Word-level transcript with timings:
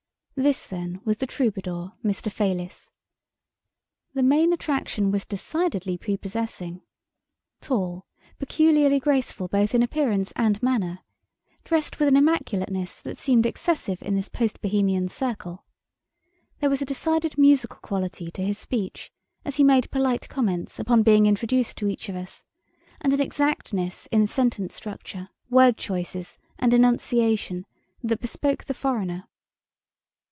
This, 0.35 0.65
then, 0.65 0.99
was 1.05 1.17
the 1.17 1.27
"troubadour" 1.27 1.93
Mr. 2.03 2.31
Fayliss. 2.31 2.89
The 4.15 4.23
Main 4.23 4.51
Attraction 4.53 5.11
was 5.11 5.23
decidedly 5.23 5.99
prepossessing. 5.99 6.81
Tall, 7.61 8.07
peculiarly 8.39 8.99
graceful 8.99 9.47
both 9.47 9.75
in 9.75 9.83
appearance 9.83 10.33
and 10.35 10.59
manner, 10.63 11.01
dressed 11.63 11.99
with 11.99 12.07
an 12.07 12.17
immaculateness 12.17 13.01
that 13.01 13.19
seemed 13.19 13.45
excessive 13.45 14.01
in 14.01 14.15
this 14.15 14.29
post 14.29 14.61
Bohemian 14.61 15.09
circle. 15.09 15.63
There 16.59 16.71
was 16.71 16.81
a 16.81 16.85
decided 16.85 17.37
musical 17.37 17.77
quality 17.77 18.31
to 18.31 18.43
his 18.43 18.57
speech, 18.57 19.11
as 19.45 19.57
he 19.57 19.63
made 19.63 19.91
polite 19.91 20.27
comments 20.27 20.79
upon 20.79 21.03
being 21.03 21.27
introduced 21.27 21.77
to 21.77 21.87
each 21.87 22.09
of 22.09 22.15
us, 22.15 22.43
and 22.99 23.13
an 23.13 23.21
exactness 23.21 24.07
in 24.07 24.25
sentence 24.25 24.73
structure, 24.73 25.27
word 25.51 25.77
choices 25.77 26.39
and 26.57 26.73
enunciation 26.73 27.67
that 28.01 28.19
bespoke 28.19 28.65
the 28.65 28.73
foreigner. 28.73 29.25